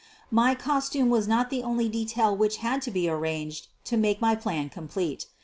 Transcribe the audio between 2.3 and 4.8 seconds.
which had to be arranged to make my plan